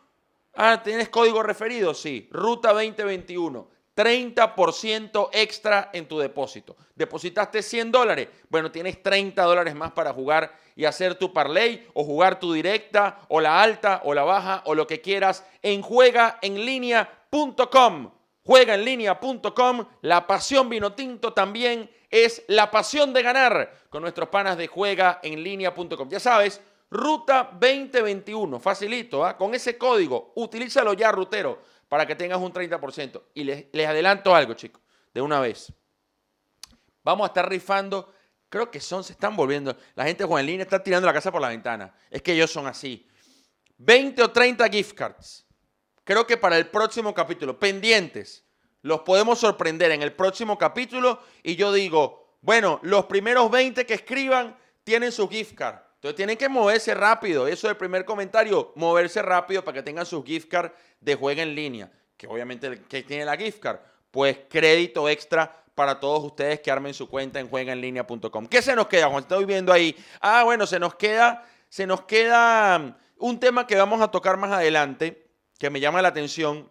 ah, 0.54 0.82
¿tienes 0.84 1.08
código 1.08 1.42
referido? 1.42 1.94
Sí, 1.94 2.28
Ruta 2.30 2.72
2021. 2.72 3.72
30% 3.94 5.28
extra 5.32 5.90
en 5.92 6.08
tu 6.08 6.18
depósito. 6.18 6.74
Depositaste 6.94 7.60
100 7.62 7.92
dólares, 7.92 8.30
bueno, 8.48 8.70
tienes 8.70 9.02
30 9.02 9.42
dólares 9.42 9.74
más 9.74 9.92
para 9.92 10.14
jugar 10.14 10.58
y 10.74 10.86
hacer 10.86 11.16
tu 11.16 11.30
parlay 11.32 11.86
o 11.92 12.04
jugar 12.04 12.40
tu 12.40 12.52
directa 12.52 13.20
o 13.28 13.40
la 13.40 13.62
alta 13.62 14.00
o 14.04 14.14
la 14.14 14.22
baja 14.22 14.62
o 14.64 14.74
lo 14.74 14.86
que 14.86 15.02
quieras 15.02 15.44
en 15.60 15.82
juegaenlinea.com. 15.82 18.10
Juegaenlinea.com, 18.44 19.86
la 20.00 20.26
pasión 20.26 20.68
vino 20.68 20.94
tinto 20.94 21.32
también 21.32 21.88
es 22.12 22.44
la 22.46 22.70
pasión 22.70 23.12
de 23.12 23.22
ganar 23.22 23.74
con 23.88 24.02
nuestros 24.02 24.28
panas 24.28 24.56
de 24.56 24.68
juegaenlinea.com. 24.68 26.08
Ya 26.08 26.20
sabes, 26.20 26.60
Ruta 26.92 27.48
2021, 27.58 28.60
facilito, 28.60 29.24
¿ah? 29.24 29.38
con 29.38 29.54
ese 29.54 29.78
código, 29.78 30.34
utilízalo 30.36 30.92
ya, 30.92 31.10
rutero 31.10 31.62
para 31.88 32.06
que 32.06 32.14
tengas 32.14 32.38
un 32.38 32.52
30%. 32.52 33.22
Y 33.32 33.44
les, 33.44 33.66
les 33.72 33.88
adelanto 33.88 34.34
algo, 34.34 34.52
chicos, 34.52 34.82
de 35.14 35.22
una 35.22 35.40
vez. 35.40 35.72
Vamos 37.02 37.24
a 37.24 37.28
estar 37.28 37.48
rifando, 37.48 38.12
creo 38.50 38.70
que 38.70 38.78
son, 38.78 39.02
se 39.02 39.14
están 39.14 39.34
volviendo, 39.34 39.74
la 39.94 40.04
gente 40.04 40.26
con 40.26 40.38
en 40.38 40.44
línea 40.44 40.64
está 40.64 40.82
tirando 40.82 41.06
la 41.06 41.14
casa 41.14 41.32
por 41.32 41.40
la 41.40 41.48
ventana. 41.48 41.94
Es 42.10 42.20
que 42.20 42.34
ellos 42.34 42.50
son 42.50 42.66
así. 42.66 43.08
20 43.78 44.22
o 44.22 44.30
30 44.30 44.68
gift 44.68 44.94
cards. 44.94 45.46
Creo 46.04 46.26
que 46.26 46.36
para 46.36 46.58
el 46.58 46.68
próximo 46.68 47.14
capítulo, 47.14 47.58
pendientes, 47.58 48.44
los 48.82 49.00
podemos 49.00 49.38
sorprender 49.38 49.90
en 49.92 50.02
el 50.02 50.12
próximo 50.12 50.58
capítulo 50.58 51.20
y 51.42 51.56
yo 51.56 51.72
digo, 51.72 52.36
bueno, 52.40 52.80
los 52.82 53.06
primeros 53.06 53.50
20 53.50 53.86
que 53.86 53.94
escriban 53.94 54.56
tienen 54.84 55.12
su 55.12 55.28
gift 55.28 55.54
card. 55.54 55.76
Entonces 55.94 56.16
tienen 56.16 56.36
que 56.36 56.48
moverse 56.48 56.94
rápido. 56.94 57.46
Eso 57.46 57.68
es 57.68 57.70
el 57.70 57.76
primer 57.76 58.04
comentario, 58.04 58.72
moverse 58.74 59.22
rápido 59.22 59.64
para 59.64 59.76
que 59.76 59.82
tengan 59.84 60.04
sus 60.04 60.24
gift 60.24 60.48
card 60.48 60.72
de 61.00 61.14
juego 61.14 61.40
en 61.40 61.54
línea. 61.54 61.92
Que 62.16 62.26
obviamente, 62.26 62.82
¿qué 62.88 63.04
tiene 63.04 63.24
la 63.24 63.36
gift 63.36 63.60
card? 63.60 63.78
Pues 64.10 64.40
crédito 64.48 65.08
extra 65.08 65.62
para 65.76 66.00
todos 66.00 66.24
ustedes 66.24 66.58
que 66.60 66.72
armen 66.72 66.92
su 66.92 67.08
cuenta 67.08 67.38
en 67.38 67.48
juegaenlinea.com. 67.48 68.46
¿Qué 68.46 68.60
se 68.60 68.74
nos 68.74 68.88
queda, 68.88 69.06
Juan? 69.08 69.22
Estoy 69.22 69.44
viendo 69.44 69.72
ahí. 69.72 69.96
Ah, 70.20 70.42
bueno, 70.42 70.66
se 70.66 70.80
nos 70.80 70.96
queda, 70.96 71.46
se 71.68 71.86
nos 71.86 72.02
queda 72.02 72.78
um, 72.78 72.94
un 73.18 73.38
tema 73.38 73.66
que 73.66 73.76
vamos 73.76 74.00
a 74.00 74.10
tocar 74.10 74.36
más 74.36 74.50
adelante, 74.50 75.30
que 75.56 75.70
me 75.70 75.78
llama 75.78 76.02
la 76.02 76.08
atención, 76.08 76.68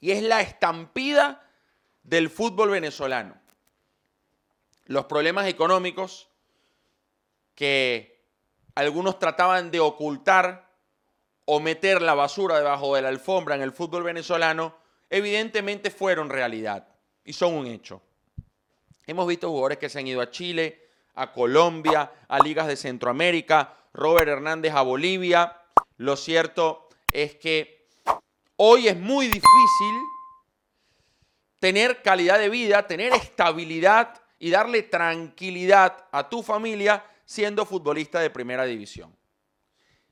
y 0.00 0.12
es 0.12 0.22
la 0.22 0.40
estampida 0.40 1.46
del 2.02 2.30
fútbol 2.30 2.70
venezolano. 2.70 3.36
Los 4.84 5.06
problemas 5.06 5.46
económicos 5.48 6.28
que 7.54 8.22
algunos 8.74 9.18
trataban 9.18 9.70
de 9.70 9.80
ocultar 9.80 10.70
o 11.44 11.60
meter 11.60 12.02
la 12.02 12.14
basura 12.14 12.58
debajo 12.58 12.94
de 12.94 13.02
la 13.02 13.08
alfombra 13.08 13.54
en 13.54 13.62
el 13.62 13.72
fútbol 13.72 14.02
venezolano, 14.02 14.76
evidentemente 15.10 15.90
fueron 15.90 16.28
realidad 16.28 16.86
y 17.24 17.32
son 17.32 17.54
un 17.54 17.66
hecho. 17.66 18.02
Hemos 19.06 19.26
visto 19.26 19.48
jugadores 19.48 19.78
que 19.78 19.88
se 19.88 19.98
han 19.98 20.06
ido 20.06 20.20
a 20.20 20.30
Chile, 20.30 20.88
a 21.14 21.32
Colombia, 21.32 22.12
a 22.28 22.38
ligas 22.40 22.66
de 22.66 22.76
Centroamérica, 22.76 23.74
Robert 23.92 24.28
Hernández 24.28 24.74
a 24.74 24.82
Bolivia. 24.82 25.56
Lo 25.96 26.16
cierto 26.16 26.88
es 27.12 27.36
que 27.36 27.75
hoy 28.56 28.88
es 28.88 28.96
muy 28.96 29.26
difícil 29.26 30.02
tener 31.60 32.02
calidad 32.02 32.38
de 32.38 32.48
vida, 32.48 32.86
tener 32.86 33.12
estabilidad 33.12 34.20
y 34.38 34.50
darle 34.50 34.82
tranquilidad 34.82 36.06
a 36.12 36.28
tu 36.28 36.42
familia 36.42 37.04
siendo 37.24 37.64
futbolista 37.64 38.20
de 38.20 38.30
primera 38.30 38.64
división. 38.64 39.14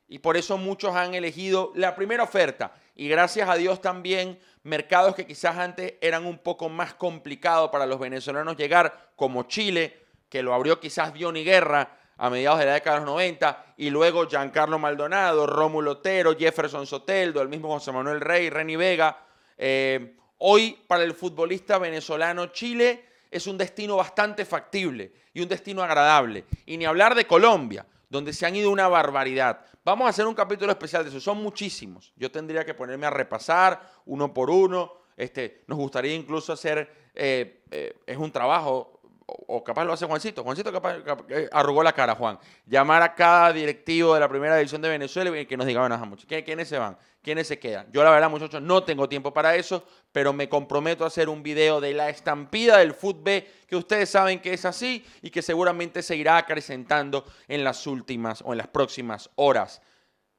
Y 0.08 0.18
por 0.18 0.36
eso 0.36 0.58
muchos 0.58 0.94
han 0.94 1.14
elegido 1.14 1.72
la 1.74 1.94
primera 1.94 2.22
oferta. 2.22 2.74
Y 2.94 3.08
gracias 3.08 3.48
a 3.48 3.56
Dios 3.56 3.80
también 3.80 4.38
mercados 4.62 5.14
que 5.14 5.26
quizás 5.26 5.56
antes 5.56 5.94
eran 6.00 6.26
un 6.26 6.38
poco 6.38 6.68
más 6.68 6.94
complicados 6.94 7.70
para 7.70 7.86
los 7.86 7.98
venezolanos 7.98 8.56
llegar, 8.56 9.12
como 9.16 9.44
Chile, 9.44 10.04
que 10.28 10.42
lo 10.42 10.54
abrió 10.54 10.80
quizás 10.80 11.12
Diony 11.14 11.44
Guerra 11.44 11.98
a 12.16 12.30
mediados 12.30 12.60
de 12.60 12.66
la 12.66 12.74
década 12.74 13.00
de 13.00 13.04
los 13.04 13.14
90, 13.14 13.74
y 13.78 13.90
luego 13.90 14.26
Giancarlo 14.28 14.78
Maldonado, 14.78 15.46
Rómulo 15.46 15.92
Otero, 15.92 16.36
Jefferson 16.36 16.86
Soteldo, 16.86 17.42
el 17.42 17.48
mismo 17.48 17.68
José 17.68 17.92
Manuel 17.92 18.20
Rey, 18.20 18.50
Reni 18.50 18.76
Vega. 18.76 19.18
Eh, 19.56 20.16
hoy 20.38 20.78
para 20.86 21.04
el 21.04 21.14
futbolista 21.14 21.78
venezolano 21.78 22.46
Chile 22.46 23.04
es 23.30 23.46
un 23.46 23.58
destino 23.58 23.96
bastante 23.96 24.44
factible 24.44 25.12
y 25.32 25.40
un 25.40 25.48
destino 25.48 25.82
agradable. 25.82 26.44
Y 26.66 26.76
ni 26.76 26.84
hablar 26.84 27.14
de 27.14 27.26
Colombia, 27.26 27.84
donde 28.08 28.32
se 28.32 28.46
han 28.46 28.54
ido 28.54 28.70
una 28.70 28.86
barbaridad. 28.86 29.60
Vamos 29.84 30.06
a 30.06 30.10
hacer 30.10 30.26
un 30.26 30.34
capítulo 30.34 30.70
especial 30.70 31.02
de 31.02 31.10
eso. 31.10 31.20
Son 31.20 31.42
muchísimos. 31.42 32.12
Yo 32.16 32.30
tendría 32.30 32.64
que 32.64 32.74
ponerme 32.74 33.06
a 33.06 33.10
repasar 33.10 33.80
uno 34.06 34.32
por 34.32 34.50
uno. 34.50 34.92
Este, 35.16 35.64
nos 35.66 35.78
gustaría 35.78 36.14
incluso 36.14 36.52
hacer, 36.52 37.10
eh, 37.14 37.62
eh, 37.70 37.96
es 38.06 38.16
un 38.16 38.30
trabajo 38.30 38.93
o 39.26 39.64
capaz 39.64 39.84
lo 39.84 39.92
hace 39.92 40.06
Juancito. 40.06 40.42
Juancito 40.42 40.72
capaz, 40.72 40.96
eh, 41.28 41.48
arrugó 41.52 41.82
la 41.82 41.92
cara, 41.92 42.14
Juan. 42.14 42.38
Llamar 42.66 43.02
a 43.02 43.14
cada 43.14 43.52
directivo 43.52 44.14
de 44.14 44.20
la 44.20 44.28
primera 44.28 44.56
división 44.56 44.82
de 44.82 44.88
Venezuela 44.88 45.38
y 45.38 45.46
que 45.46 45.56
nos 45.56 45.66
diga, 45.66 45.80
bueno, 45.80 45.98
mucho. 46.06 46.26
¿quiénes 46.26 46.68
se 46.68 46.78
van? 46.78 46.96
¿Quiénes 47.22 47.46
se 47.46 47.58
quedan? 47.58 47.86
Yo 47.90 48.04
la 48.04 48.10
verdad, 48.10 48.28
muchachos, 48.28 48.60
no 48.60 48.84
tengo 48.84 49.08
tiempo 49.08 49.32
para 49.32 49.56
eso, 49.56 49.86
pero 50.12 50.32
me 50.32 50.48
comprometo 50.48 51.04
a 51.04 51.06
hacer 51.06 51.28
un 51.28 51.42
video 51.42 51.80
de 51.80 51.94
la 51.94 52.10
estampida 52.10 52.78
del 52.78 52.92
fútbol 52.92 53.44
que 53.66 53.76
ustedes 53.76 54.10
saben 54.10 54.40
que 54.40 54.52
es 54.52 54.64
así 54.64 55.04
y 55.22 55.30
que 55.30 55.40
seguramente 55.40 56.02
se 56.02 56.16
irá 56.16 56.36
acrecentando 56.36 57.24
en 57.48 57.64
las 57.64 57.86
últimas 57.86 58.42
o 58.44 58.52
en 58.52 58.58
las 58.58 58.68
próximas 58.68 59.30
horas. 59.36 59.80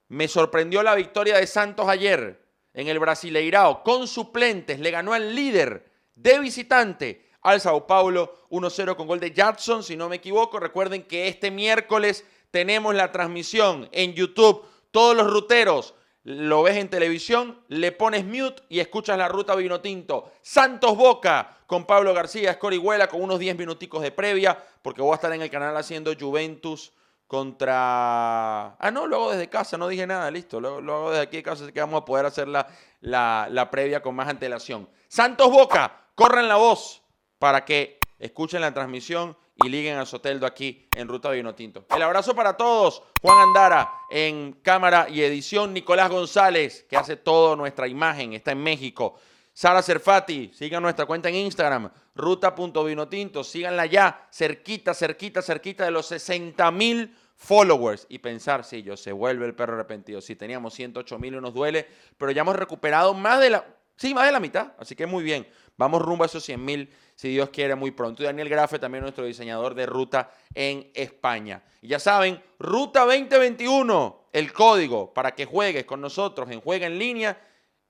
Me 0.07 0.27
sorprendió 0.27 0.83
la 0.83 0.93
victoria 0.93 1.37
de 1.37 1.47
Santos 1.47 1.87
ayer 1.87 2.39
en 2.73 2.87
el 2.87 2.99
Brasileirao 2.99 3.83
con 3.83 4.07
suplentes. 4.07 4.79
Le 4.79 4.91
ganó 4.91 5.13
al 5.13 5.33
líder 5.33 5.89
de 6.13 6.39
visitante 6.39 7.24
al 7.45 7.61
Sao 7.61 7.85
Paulo 7.85 8.33
1-0 8.49 8.95
con 8.95 9.05
gol 9.05 9.19
de 9.19 9.31
Jackson, 9.31 9.83
si 9.83 9.95
no 9.95 10.09
me 10.09 10.15
equivoco. 10.15 10.59
Recuerden 10.59 11.03
que 11.03 11.27
este 11.27 11.51
miércoles 11.51 12.25
tenemos 12.49 12.95
la 12.95 13.11
transmisión 13.11 13.87
en 13.91 14.13
YouTube. 14.13 14.65
Todos 14.89 15.15
los 15.15 15.31
ruteros 15.31 15.93
lo 16.23 16.63
ves 16.63 16.77
en 16.77 16.89
televisión, 16.89 17.59
le 17.67 17.91
pones 17.91 18.25
mute 18.25 18.63
y 18.67 18.79
escuchas 18.79 19.15
la 19.15 19.27
ruta 19.27 19.53
vino 19.53 19.79
tinto. 19.79 20.31
Santos 20.41 20.97
Boca 20.97 21.55
con 21.67 21.85
Pablo 21.85 22.15
García, 22.15 22.49
Escorihuela 22.49 23.07
con 23.07 23.21
unos 23.21 23.37
10 23.37 23.59
minuticos 23.59 24.01
de 24.01 24.11
previa, 24.11 24.57
porque 24.81 25.03
voy 25.03 25.11
a 25.11 25.15
estar 25.15 25.31
en 25.31 25.43
el 25.43 25.51
canal 25.51 25.77
haciendo 25.77 26.13
Juventus 26.19 26.93
contra... 27.27 28.75
Ah, 28.75 28.89
no, 28.91 29.05
lo 29.05 29.17
hago 29.17 29.31
desde 29.33 29.49
casa, 29.49 29.77
no 29.77 29.87
dije 29.87 30.07
nada, 30.07 30.31
listo. 30.31 30.59
Lo, 30.59 30.77
hago 30.77 31.11
desde 31.11 31.23
aquí 31.23 31.37
de 31.37 31.43
casa, 31.43 31.63
así 31.63 31.71
que 31.71 31.79
vamos 31.79 32.01
a 32.01 32.05
poder 32.05 32.25
hacer 32.25 32.47
la, 32.47 32.65
la, 33.01 33.47
la 33.51 33.69
previa 33.69 34.01
con 34.01 34.15
más 34.15 34.27
antelación. 34.27 34.89
Santos 35.07 35.51
Boca, 35.51 36.07
corran 36.15 36.47
la 36.47 36.55
voz 36.55 37.04
para 37.45 37.63
que 37.63 37.99
escuchen 38.17 38.59
la 38.59 38.73
transmisión 38.73 39.37
y 39.63 39.69
liguen 39.69 39.99
a 39.99 40.05
Soteldo 40.07 40.47
aquí 40.47 40.89
en 40.95 41.07
Ruta 41.07 41.29
Vino 41.29 41.53
Tinto. 41.53 41.85
El 41.95 42.01
abrazo 42.01 42.33
para 42.33 42.57
todos. 42.57 43.03
Juan 43.21 43.37
Andara 43.37 43.87
en 44.09 44.53
cámara 44.63 45.05
y 45.07 45.21
edición. 45.21 45.71
Nicolás 45.71 46.09
González, 46.09 46.87
que 46.89 46.97
hace 46.97 47.17
toda 47.17 47.55
nuestra 47.55 47.87
imagen, 47.87 48.33
está 48.33 48.51
en 48.51 48.63
México. 48.63 49.19
Sara 49.53 49.83
Cerfati, 49.83 50.53
sigan 50.55 50.81
nuestra 50.81 51.05
cuenta 51.05 51.29
en 51.29 51.35
Instagram, 51.35 51.91
ruta.vinotinto, 52.15 53.43
síganla 53.43 53.85
ya, 53.85 54.27
cerquita, 54.31 54.95
cerquita, 54.95 55.43
cerquita 55.43 55.85
de 55.85 55.91
los 55.91 56.07
60 56.07 56.71
mil 56.71 57.15
followers. 57.35 58.07
Y 58.09 58.17
pensar, 58.17 58.63
si 58.63 58.81
yo 58.81 58.97
se 58.97 59.11
vuelve 59.11 59.45
el 59.45 59.53
perro 59.53 59.75
arrepentido. 59.75 60.19
Si 60.19 60.35
teníamos 60.35 60.73
108 60.73 61.19
mil 61.19 61.35
y 61.35 61.41
nos 61.41 61.53
duele, 61.53 61.87
pero 62.17 62.31
ya 62.31 62.41
hemos 62.41 62.55
recuperado 62.55 63.13
más 63.13 63.39
de 63.39 63.51
la, 63.51 63.65
sí, 63.95 64.13
más 64.13 64.25
de 64.25 64.31
la 64.31 64.39
mitad, 64.39 64.73
así 64.77 64.95
que 64.95 65.05
muy 65.05 65.23
bien. 65.23 65.47
Vamos 65.77 66.01
rumbo 66.01 66.23
a 66.23 66.27
esos 66.27 66.43
100 66.43 66.63
mil, 66.63 66.89
si 67.15 67.29
Dios 67.29 67.49
quiere, 67.49 67.75
muy 67.75 67.91
pronto. 67.91 68.23
Daniel 68.23 68.47
Grafe, 68.47 68.79
también 68.79 69.01
nuestro 69.01 69.25
diseñador 69.25 69.75
de 69.75 69.85
ruta 69.85 70.31
en 70.53 70.89
España. 70.93 71.63
Y 71.81 71.89
ya 71.89 71.99
saben, 71.99 72.41
Ruta 72.59 73.01
2021, 73.01 74.29
el 74.31 74.53
código 74.53 75.13
para 75.13 75.35
que 75.35 75.45
juegues 75.45 75.85
con 75.85 75.99
nosotros 75.99 76.49
en 76.49 76.61
Juega 76.61 76.87
en 76.87 76.97
Línea 76.97 77.37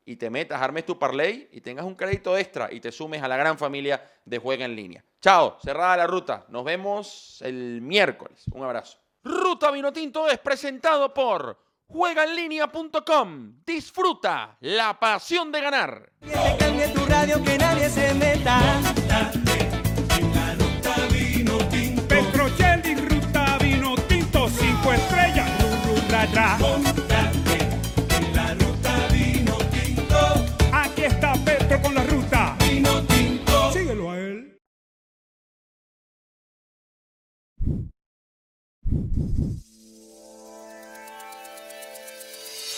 y 0.03 0.15
te 0.15 0.29
metas, 0.29 0.61
armes 0.61 0.85
tu 0.85 0.97
parlay 0.97 1.49
y 1.51 1.61
tengas 1.61 1.85
un 1.85 1.95
crédito 1.95 2.37
extra 2.37 2.71
y 2.71 2.79
te 2.79 2.91
sumes 2.91 3.21
a 3.21 3.27
la 3.27 3.37
gran 3.37 3.57
familia 3.57 4.03
de 4.25 4.37
Juega 4.37 4.65
en 4.65 4.75
Línea. 4.75 5.03
Chao, 5.21 5.57
cerrada 5.63 5.97
la 5.97 6.07
ruta. 6.07 6.45
Nos 6.49 6.63
vemos 6.63 7.41
el 7.41 7.81
miércoles. 7.81 8.43
Un 8.51 8.63
abrazo. 8.63 8.99
Ruta 9.23 9.71
Vinotinto 9.71 10.27
es 10.27 10.37
presentado 10.37 11.11
por 11.11 11.64
juegaenlinea.com. 11.87 13.53
Disfruta 13.65 14.57
la 14.61 14.99
pasión 14.99 15.51
de 15.51 15.61
ganar. 15.61 16.11
Que 16.21 16.31
te 16.31 16.57
cambie 16.57 16.87
tu 16.89 17.05
radio, 17.05 17.43
que 17.43 17.57
nadie 17.57 17.89
se 17.89 18.13
meta. 18.13 18.59
La 19.07 20.53
ruta 20.53 20.95
vino 21.11 21.57
tinto. 21.69 22.07
Petrocelli, 22.07 22.95
ruta 22.95 23.57
vino 23.59 23.95
tinto, 24.07 24.49
cinco 24.49 24.93
estrellas. 24.93 25.49
Ru, 25.61 25.93
ru, 25.93 27.04